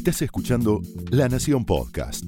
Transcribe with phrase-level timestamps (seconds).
[0.00, 2.24] Estás escuchando La Nación Podcast.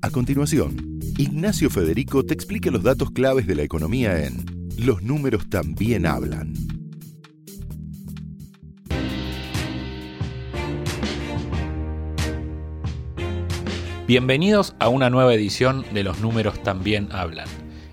[0.00, 4.44] A continuación, Ignacio Federico te explica los datos claves de la economía en
[4.76, 6.54] Los números también hablan.
[14.08, 17.46] Bienvenidos a una nueva edición de Los números también hablan,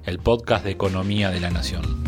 [0.05, 2.03] el podcast de economía de la Nación.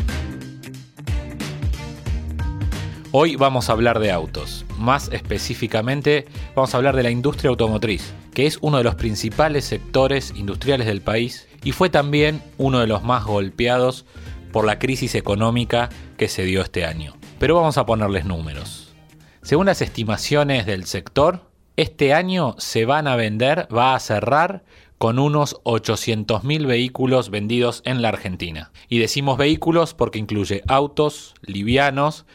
[3.11, 4.65] Hoy vamos a hablar de autos.
[4.81, 6.25] Más específicamente,
[6.55, 10.87] vamos a hablar de la industria automotriz, que es uno de los principales sectores industriales
[10.87, 14.05] del país y fue también uno de los más golpeados
[14.51, 17.13] por la crisis económica que se dio este año.
[17.37, 18.95] Pero vamos a ponerles números.
[19.43, 24.63] Según las estimaciones del sector, este año se van a vender, va a cerrar
[24.97, 28.71] con unos 800.000 vehículos vendidos en la Argentina.
[28.89, 32.25] Y decimos vehículos porque incluye autos, livianos,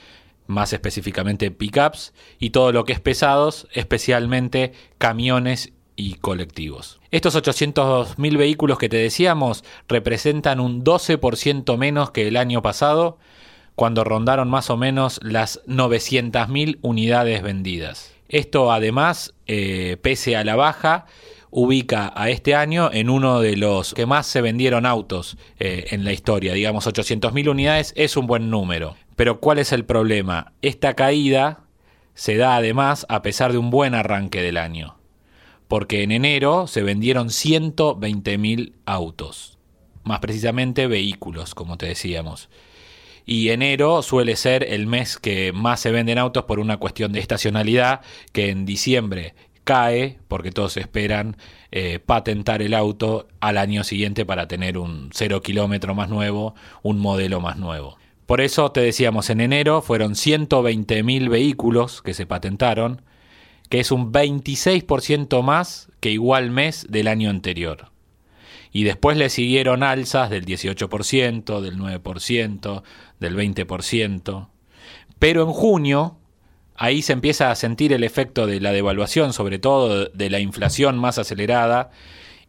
[0.46, 7.00] más específicamente pickups, y todo lo que es pesados, especialmente camiones y colectivos.
[7.10, 13.18] Estos 800.000 vehículos que te decíamos representan un 12% menos que el año pasado,
[13.74, 18.12] cuando rondaron más o menos las 900.000 unidades vendidas.
[18.28, 21.06] Esto además, eh, pese a la baja,
[21.50, 26.04] ubica a este año en uno de los que más se vendieron autos eh, en
[26.04, 26.52] la historia.
[26.52, 28.96] Digamos, 800.000 unidades es un buen número.
[29.16, 30.52] Pero ¿cuál es el problema?
[30.62, 31.64] Esta caída
[32.14, 34.96] se da además a pesar de un buen arranque del año.
[35.68, 39.58] Porque en enero se vendieron 120.000 autos.
[40.04, 42.48] Más precisamente vehículos, como te decíamos.
[43.24, 47.18] Y enero suele ser el mes que más se venden autos por una cuestión de
[47.18, 51.36] estacionalidad, que en diciembre cae porque todos esperan
[51.72, 57.00] eh, patentar el auto al año siguiente para tener un cero kilómetro más nuevo, un
[57.00, 57.98] modelo más nuevo.
[58.26, 63.02] Por eso te decíamos, en enero fueron 120.000 vehículos que se patentaron,
[63.68, 67.90] que es un 26% más que igual mes del año anterior.
[68.72, 72.82] Y después le siguieron alzas del 18%, del 9%,
[73.20, 74.48] del 20%.
[75.20, 76.18] Pero en junio,
[76.74, 80.98] ahí se empieza a sentir el efecto de la devaluación, sobre todo de la inflación
[80.98, 81.90] más acelerada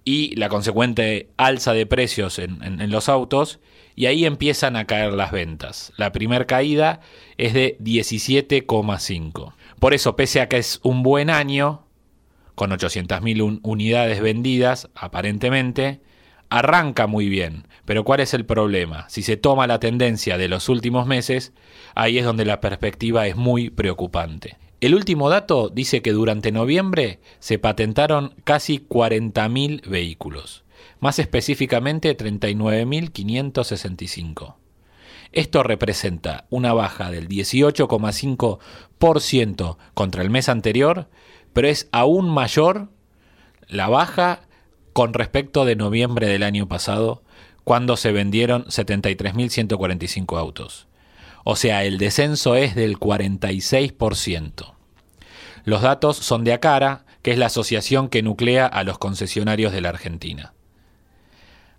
[0.07, 3.59] y la consecuente alza de precios en, los autos,
[3.93, 5.91] y ahí empiezan a caer las ventas.
[5.97, 7.01] La primera caída
[7.35, 9.53] es de 17,5.
[9.81, 11.83] Por eso, pese a que es un buen año,
[12.55, 15.99] con 800.000 unidades vendidas, aparentemente,
[16.47, 19.09] arranca muy bien, pero ¿cuál es el problema?
[19.09, 21.51] Si se toma la tendencia de los últimos meses,
[21.95, 24.55] ahí es donde la perspectiva es muy preocupante.
[24.79, 30.65] El último dato dice que durante noviembre se patentaron casi 40.000 vehículos,
[30.99, 34.53] más específicamente 39.565.
[35.31, 41.09] Esto representa una baja del 18,5% contra el mes anterior,
[41.53, 42.89] pero es aún mayor
[43.67, 44.41] la baja
[44.93, 47.23] con respecto de noviembre del año pasado,
[47.63, 50.86] cuando se vendieron 73.145 autos.
[51.49, 54.73] O sea, el descenso es del 46%.
[55.63, 59.79] Los datos son de Acara, que es la asociación que nuclea a los concesionarios de
[59.79, 60.51] la Argentina.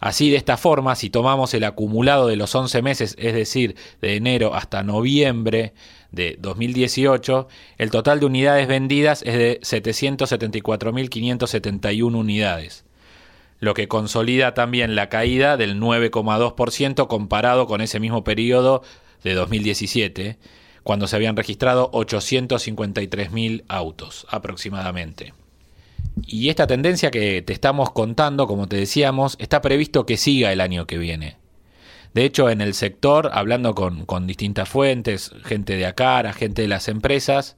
[0.01, 4.17] Así, de esta forma, si tomamos el acumulado de los 11 meses, es decir, de
[4.17, 5.75] enero hasta noviembre
[6.13, 7.47] de 2018,
[7.77, 12.87] el total de unidades vendidas es de 774.571 unidades,
[13.61, 18.83] lo que consolida también la caída del 9,2% comparado con ese mismo periodo
[19.25, 20.39] de 2017,
[20.83, 25.35] cuando se habían registrado 853.000 autos aproximadamente.
[26.27, 30.61] Y esta tendencia que te estamos contando, como te decíamos, está previsto que siga el
[30.61, 31.37] año que viene.
[32.15, 36.69] De hecho, en el sector, hablando con, con distintas fuentes, gente de Acara, gente de
[36.69, 37.57] las empresas,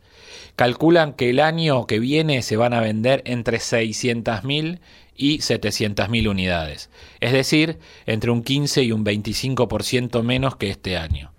[0.56, 4.80] calculan que el año que viene se van a vender entre 600.000
[5.16, 6.90] y 700.000 unidades,
[7.20, 11.32] es decir, entre un 15 y un 25% menos que este año.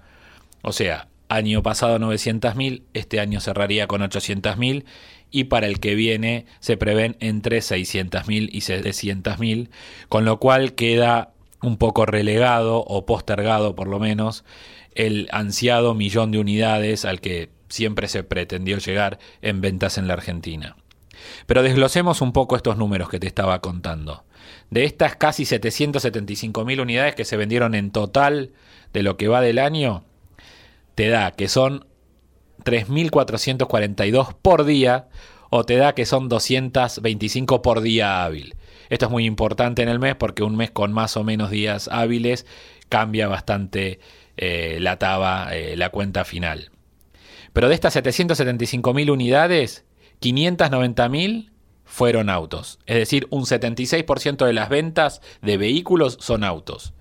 [0.61, 4.83] O sea, año pasado 900.000, este año cerraría con 800.000
[5.31, 9.69] y para el que viene se prevén entre 600.000 y 700.000,
[10.09, 11.31] con lo cual queda
[11.61, 14.43] un poco relegado o postergado por lo menos
[14.93, 20.13] el ansiado millón de unidades al que siempre se pretendió llegar en ventas en la
[20.13, 20.75] Argentina.
[21.45, 24.23] Pero desglosemos un poco estos números que te estaba contando.
[24.69, 28.51] De estas casi 775.000 unidades que se vendieron en total
[28.91, 30.03] de lo que va del año,
[31.01, 31.87] te da que son
[32.63, 35.07] 3.442 por día
[35.49, 38.53] o te da que son 225 por día hábil.
[38.91, 41.89] Esto es muy importante en el mes porque un mes con más o menos días
[41.91, 42.45] hábiles
[42.87, 43.99] cambia bastante
[44.37, 46.69] eh, la taba, eh, la cuenta final.
[47.51, 49.85] Pero de estas 775.000 unidades,
[50.21, 51.49] 590.000
[51.83, 52.77] fueron autos.
[52.85, 56.93] Es decir, un 76% de las ventas de vehículos son autos.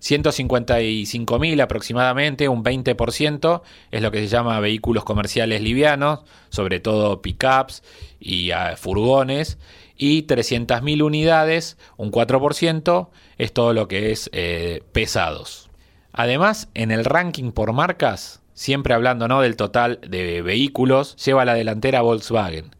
[0.00, 7.82] 155.000 aproximadamente, un 20%, es lo que se llama vehículos comerciales livianos, sobre todo pickups
[8.20, 9.58] y ah, furgones,
[9.96, 13.08] y 300.000 unidades, un 4%,
[13.38, 15.70] es todo lo que es eh, pesados.
[16.12, 19.40] Además, en el ranking por marcas, siempre hablando ¿no?
[19.40, 22.74] del total de vehículos, lleva la delantera Volkswagen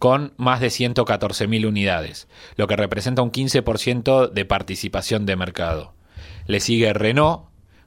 [0.00, 2.26] con más de 114.000 unidades,
[2.56, 5.92] lo que representa un 15% de participación de mercado.
[6.50, 7.44] Le sigue Renault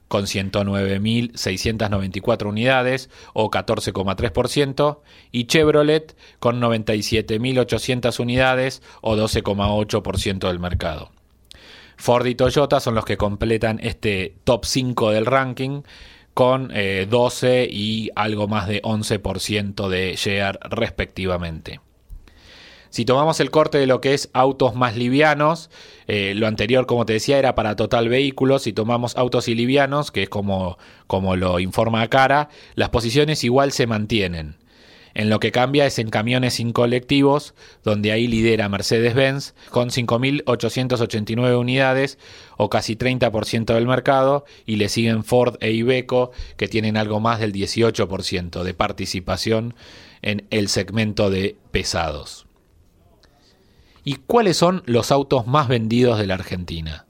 [0.08, 5.00] con 109.694 unidades o 14,3%
[5.30, 11.10] y Chevrolet con 97.800 unidades o 12,8% del mercado.
[11.98, 15.82] Ford y Toyota son los que completan este top 5 del ranking
[16.32, 21.80] con 12 eh, y algo más de 11% de share respectivamente.
[22.94, 25.68] Si tomamos el corte de lo que es autos más livianos,
[26.06, 28.62] eh, lo anterior, como te decía, era para total vehículos.
[28.62, 33.72] Si tomamos autos y livianos, que es como, como lo informa Cara, las posiciones igual
[33.72, 34.58] se mantienen.
[35.12, 41.58] En lo que cambia es en camiones sin colectivos, donde ahí lidera Mercedes-Benz con 5.889
[41.58, 42.16] unidades
[42.56, 47.40] o casi 30% del mercado, y le siguen Ford e Iveco, que tienen algo más
[47.40, 49.74] del 18% de participación
[50.22, 52.46] en el segmento de pesados.
[54.04, 57.06] ¿Y cuáles son los autos más vendidos de la Argentina?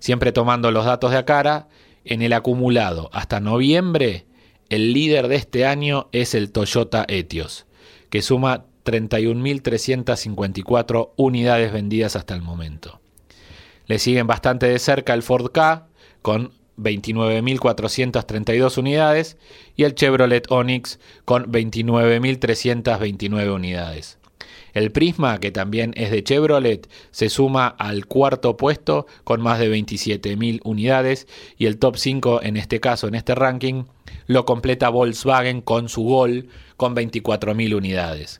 [0.00, 1.68] Siempre tomando los datos de Acara,
[2.04, 4.26] en el acumulado hasta noviembre,
[4.68, 7.66] el líder de este año es el Toyota Etios,
[8.10, 12.98] que suma 31.354 unidades vendidas hasta el momento.
[13.86, 15.86] Le siguen bastante de cerca el Ford K,
[16.22, 19.36] con 29.432 unidades,
[19.76, 24.18] y el Chevrolet Onix, con 29.329 unidades.
[24.76, 29.74] El Prisma, que también es de Chevrolet, se suma al cuarto puesto con más de
[29.74, 31.26] 27.000 unidades
[31.56, 33.84] y el top 5 en este caso, en este ranking,
[34.26, 38.38] lo completa Volkswagen con su Gol con 24.000 unidades.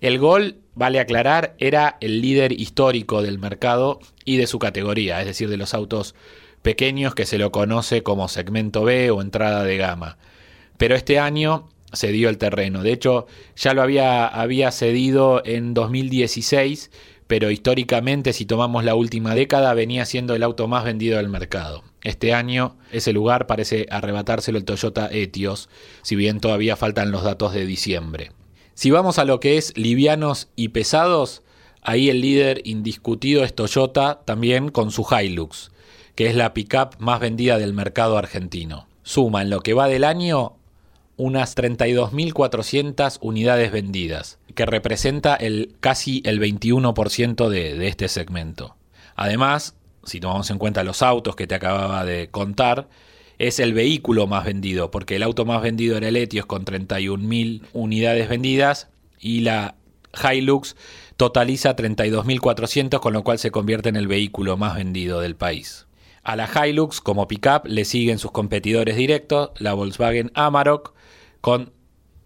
[0.00, 5.26] El Gol, vale aclarar, era el líder histórico del mercado y de su categoría, es
[5.26, 6.14] decir, de los autos
[6.62, 10.16] pequeños que se lo conoce como segmento B o entrada de gama.
[10.78, 12.82] Pero este año se dio el terreno.
[12.82, 13.26] De hecho,
[13.56, 16.90] ya lo había, había cedido en 2016,
[17.26, 21.82] pero históricamente, si tomamos la última década, venía siendo el auto más vendido del mercado.
[22.02, 25.68] Este año ese lugar parece arrebatárselo el Toyota Etios,
[26.02, 28.30] si bien todavía faltan los datos de diciembre.
[28.74, 31.42] Si vamos a lo que es livianos y pesados,
[31.82, 35.72] ahí el líder indiscutido es Toyota, también con su Hilux,
[36.14, 38.86] que es la pickup más vendida del mercado argentino.
[39.02, 40.56] Suma en lo que va del año
[41.16, 48.76] unas 32.400 unidades vendidas, que representa el, casi el 21% de, de este segmento.
[49.14, 49.74] Además,
[50.04, 52.88] si tomamos en cuenta los autos que te acababa de contar,
[53.38, 57.62] es el vehículo más vendido, porque el auto más vendido era el Etios con 31.000
[57.72, 58.88] unidades vendidas
[59.20, 59.74] y la
[60.32, 60.76] Hilux
[61.16, 65.86] totaliza 32.400, con lo cual se convierte en el vehículo más vendido del país.
[66.22, 70.95] A la Hilux como pickup le siguen sus competidores directos, la Volkswagen Amarok
[71.46, 71.72] con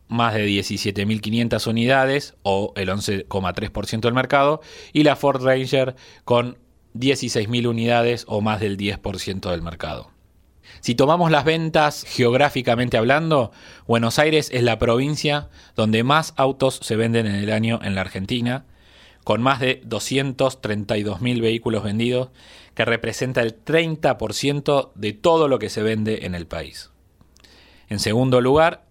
[0.09, 4.63] más de 17.500 unidades o el 11,3% del mercado
[4.95, 6.57] y la Ford Ranger con
[6.95, 10.11] 16.000 unidades o más del 10% del mercado.
[10.81, 13.53] Si tomamos las ventas geográficamente hablando,
[13.87, 18.01] Buenos Aires es la provincia donde más autos se venden en el año en la
[18.01, 18.65] Argentina,
[19.23, 22.31] con más de 232.000 vehículos vendidos,
[22.75, 26.91] que representa el 30% de todo lo que se vende en el país.
[27.91, 28.89] En segundo lugar,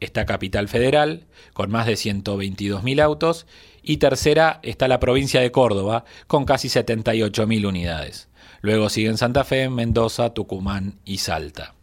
[0.00, 3.46] está Capital Federal, con más de 122.000 autos,
[3.82, 8.28] y tercera está la provincia de Córdoba, con casi 78.000 unidades.
[8.60, 11.74] Luego siguen Santa Fe, Mendoza, Tucumán y Salta.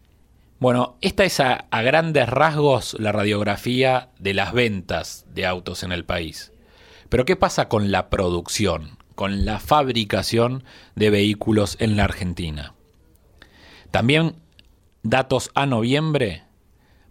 [0.59, 5.91] Bueno, esta es a, a grandes rasgos la radiografía de las ventas de autos en
[5.91, 6.51] el país.
[7.09, 10.63] Pero ¿qué pasa con la producción, con la fabricación
[10.95, 12.73] de vehículos en la Argentina?
[13.91, 14.37] También
[15.03, 16.43] datos a noviembre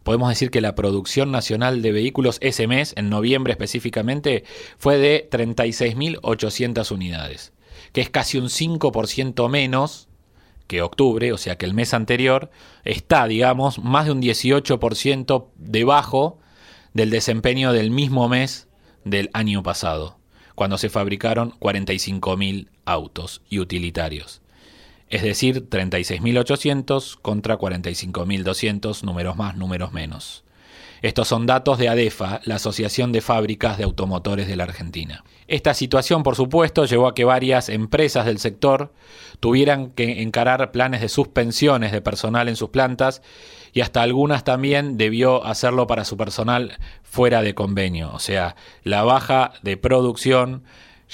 [0.03, 4.45] podemos decir que la producción nacional de vehículos ese mes, en noviembre específicamente,
[4.79, 7.53] fue de 36.800 unidades,
[7.93, 10.09] que es casi un 5% menos
[10.67, 12.51] que octubre, o sea que el mes anterior
[12.85, 16.39] está, digamos, más de un 18% debajo
[16.95, 18.69] del desempeño del mismo mes
[19.05, 20.19] del año pasado,
[20.55, 24.42] cuando se fabricaron 45.000 autos y utilitarios
[25.13, 30.43] es decir, 36.800 contra 45.200, números más, números menos.
[31.03, 35.23] Estos son datos de ADEFA, la Asociación de Fábricas de Automotores de la Argentina.
[35.49, 38.95] Esta situación, por supuesto, llevó a que varias empresas del sector
[39.39, 43.21] tuvieran que encarar planes de suspensiones de personal en sus plantas
[43.75, 48.13] y hasta algunas también debió hacerlo para su personal fuera de convenio.
[48.15, 50.63] O sea, la baja de producción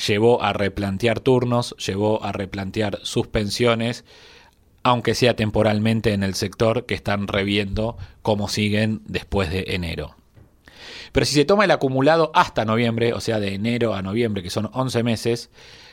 [0.07, 4.05] llevó a replantear turnos, llevó a replantear suspensiones
[4.83, 10.14] aunque sea temporalmente en el sector que están reviendo cómo siguen después de enero.
[11.12, 14.50] Pero si se toma el acumulado hasta noviembre, o sea, de enero a noviembre, que
[14.50, 15.50] son 11 meses,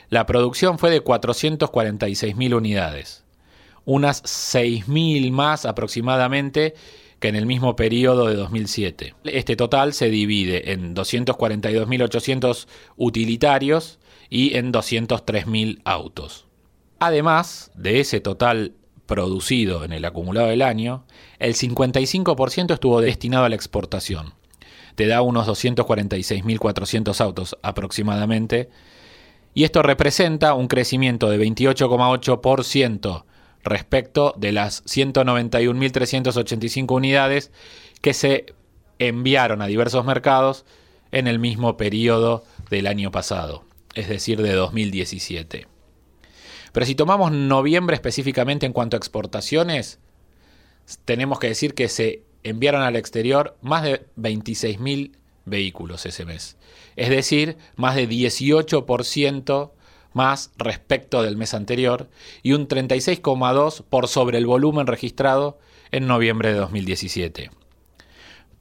[0.08, 3.24] la producción fue de 446.000 unidades,
[3.84, 6.74] unas 6.000 más aproximadamente
[7.18, 9.14] que en el mismo periodo de 2007.
[9.24, 16.46] Este total se divide en 242.800 utilitarios y en 203.000 autos.
[16.98, 18.74] Además de ese total
[19.06, 21.04] producido en el acumulado del año,
[21.38, 24.34] el 55% estuvo destinado a la exportación.
[24.94, 28.68] Te da unos 246.400 autos aproximadamente,
[29.54, 33.24] y esto representa un crecimiento de 28,8%
[33.66, 37.50] respecto de las 191.385 unidades
[38.00, 38.54] que se
[38.98, 40.64] enviaron a diversos mercados
[41.12, 45.66] en el mismo periodo del año pasado, es decir, de 2017.
[46.72, 49.98] Pero si tomamos noviembre específicamente en cuanto a exportaciones,
[51.04, 55.12] tenemos que decir que se enviaron al exterior más de 26.000
[55.44, 56.56] vehículos ese mes.
[56.96, 59.70] Es decir, más de 18%
[60.16, 62.08] más respecto del mes anterior
[62.42, 65.58] y un 36,2% por sobre el volumen registrado
[65.92, 67.50] en noviembre de 2017.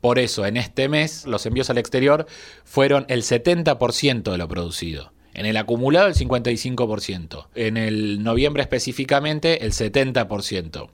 [0.01, 2.27] Por eso, en este mes, los envíos al exterior
[2.65, 5.13] fueron el 70% de lo producido.
[5.33, 7.47] En el acumulado el 55%.
[7.55, 10.89] En el noviembre específicamente el 70%.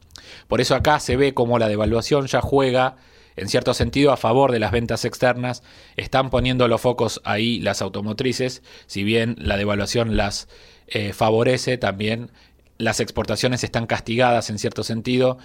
[0.48, 2.98] Por eso acá se ve como la devaluación ya juega
[3.36, 5.64] en cierto sentido a favor de las ventas externas.
[5.96, 8.64] Están poniendo los focos ahí las automotrices.
[8.88, 10.48] Si bien la devaluación las
[10.88, 12.32] eh, favorece, también
[12.78, 15.38] las exportaciones están castigadas en cierto sentido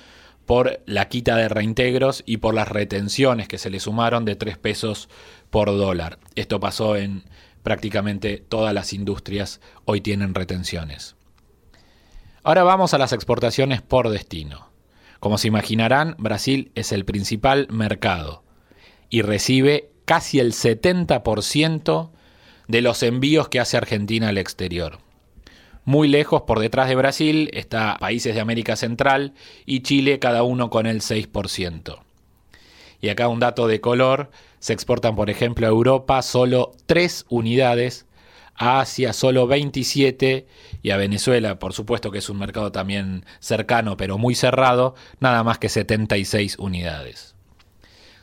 [0.46, 4.56] por la quita de reintegros y por las retenciones que se le sumaron de 3
[4.58, 5.08] pesos
[5.50, 6.18] por dólar.
[6.36, 7.24] Esto pasó en
[7.62, 11.16] prácticamente todas las industrias hoy tienen retenciones.
[12.44, 14.70] Ahora vamos a las exportaciones por destino.
[15.26, 18.44] Como se imaginarán, Brasil es el principal mercado
[19.10, 22.10] y recibe casi el 70%
[22.68, 25.00] de los envíos que hace Argentina al exterior.
[25.84, 30.70] Muy lejos por detrás de Brasil está países de América Central y Chile cada uno
[30.70, 31.98] con el 6%.
[33.00, 34.30] Y acá un dato de color,
[34.60, 38.06] se exportan por ejemplo a Europa solo 3 unidades,
[38.56, 40.46] a Asia solo 27
[40.82, 45.42] y a Venezuela, por supuesto que es un mercado también cercano pero muy cerrado, nada
[45.44, 47.34] más que 76 unidades.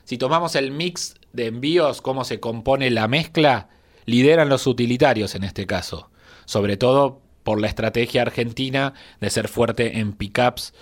[0.03, 3.69] Si tomamos el mix de envíos, cómo se compone la mezcla,
[4.05, 6.09] lideran los utilitarios en este caso,
[6.45, 10.73] sobre todo por la estrategia argentina de ser fuerte en pickups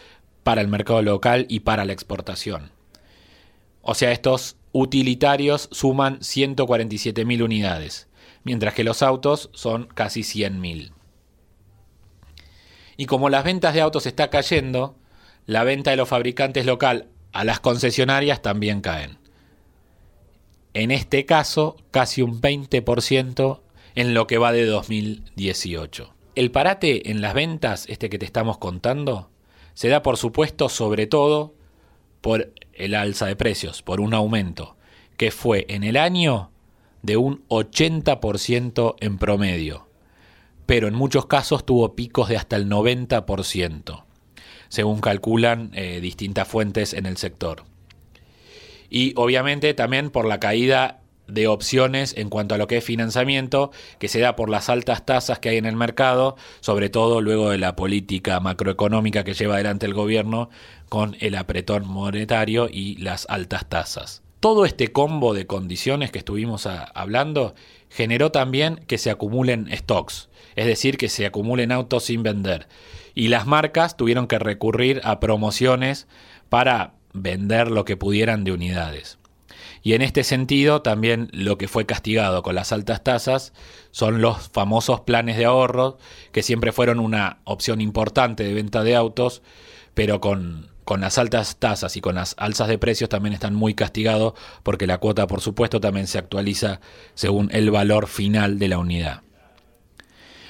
[0.43, 2.71] para el mercado local y para la exportación.
[3.81, 8.07] O sea, estos utilitarios suman 147.000 unidades,
[8.43, 10.93] mientras que los autos son casi 100.000.
[12.97, 14.95] Y como las ventas de autos está cayendo,
[15.45, 19.17] la venta de los fabricantes local a las concesionarias también caen.
[20.73, 23.61] En este caso, casi un 20%
[23.95, 26.13] en lo que va de 2018.
[26.35, 29.31] El parate en las ventas, este que te estamos contando,
[29.73, 31.55] se da por supuesto sobre todo
[32.21, 34.77] por el alza de precios, por un aumento,
[35.17, 36.50] que fue en el año
[37.01, 39.87] de un 80% en promedio,
[40.65, 44.03] pero en muchos casos tuvo picos de hasta el 90%,
[44.69, 47.63] según calculan eh, distintas fuentes en el sector.
[48.89, 53.71] Y obviamente también por la caída de opciones en cuanto a lo que es financiamiento,
[53.99, 57.49] que se da por las altas tasas que hay en el mercado, sobre todo luego
[57.49, 60.49] de la política macroeconómica que lleva adelante el gobierno
[60.89, 64.20] con el apretón monetario y las altas tasas.
[64.41, 67.53] Todo este combo de condiciones que estuvimos hablando
[67.91, 72.67] generó también que se acumulen stocks, es decir, que se acumulen autos sin vender.
[73.13, 76.07] Y las marcas tuvieron que recurrir a promociones
[76.49, 79.19] para vender lo que pudieran de unidades.
[79.83, 83.53] Y en este sentido, también lo que fue castigado con las altas tasas
[83.91, 85.99] son los famosos planes de ahorro,
[86.31, 89.43] que siempre fueron una opción importante de venta de autos,
[89.93, 93.73] pero con, con las altas tasas y con las alzas de precios también están muy
[93.73, 94.33] castigados
[94.63, 96.81] porque la cuota, por supuesto, también se actualiza
[97.13, 99.21] según el valor final de la unidad.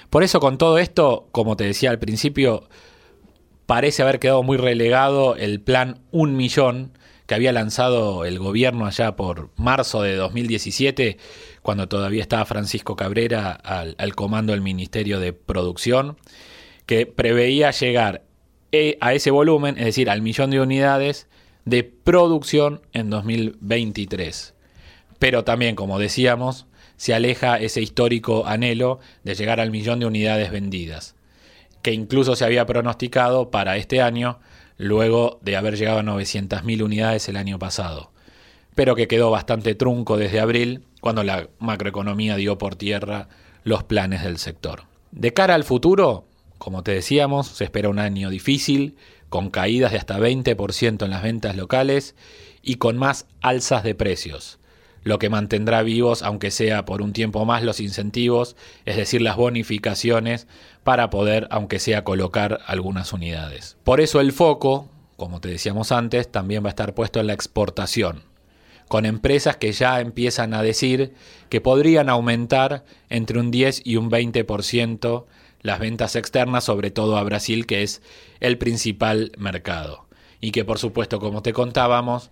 [0.10, 2.68] Por eso, con todo esto, como te decía al principio,
[3.66, 9.16] parece haber quedado muy relegado el plan un millón que había lanzado el gobierno allá
[9.16, 11.18] por marzo de 2017,
[11.62, 16.18] cuando todavía estaba Francisco Cabrera al, al comando del Ministerio de Producción,
[16.86, 18.24] que preveía llegar
[19.00, 21.28] a ese volumen, es decir, al millón de unidades
[21.66, 24.54] de producción en 2023.
[25.20, 30.52] Pero también, como decíamos, se aleja ese histórico anhelo de llegar al millón de unidades
[30.52, 31.16] vendidas,
[31.82, 34.40] que incluso se había pronosticado para este año,
[34.78, 38.12] luego de haber llegado a 900.000 unidades el año pasado,
[38.76, 43.28] pero que quedó bastante trunco desde abril, cuando la macroeconomía dio por tierra
[43.64, 44.84] los planes del sector.
[45.12, 46.26] De cara al futuro,
[46.62, 48.96] como te decíamos, se espera un año difícil,
[49.30, 52.14] con caídas de hasta 20% en las ventas locales
[52.62, 54.60] y con más alzas de precios,
[55.02, 59.38] lo que mantendrá vivos, aunque sea por un tiempo más, los incentivos, es decir, las
[59.38, 60.46] bonificaciones,
[60.84, 63.76] para poder, aunque sea, colocar algunas unidades.
[63.84, 64.88] Por eso el foco,
[65.18, 68.22] como te decíamos antes, también va a estar puesto en la exportación,
[68.88, 71.16] con empresas que ya empiezan a decir
[71.50, 75.26] que podrían aumentar entre un 10 y un 20%
[75.62, 78.02] las ventas externas, sobre todo a Brasil, que es
[78.40, 80.08] el principal mercado.
[80.40, 82.32] Y que por supuesto, como te contábamos,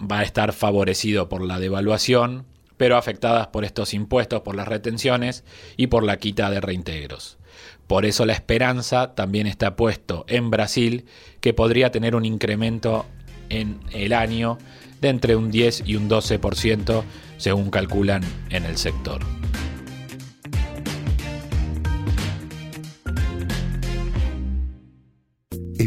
[0.00, 5.44] va a estar favorecido por la devaluación, pero afectadas por estos impuestos, por las retenciones
[5.76, 7.38] y por la quita de reintegros.
[7.86, 11.06] Por eso la esperanza también está puesto en Brasil,
[11.40, 13.06] que podría tener un incremento
[13.48, 14.58] en el año
[15.00, 17.02] de entre un 10 y un 12%,
[17.38, 19.20] según calculan en el sector.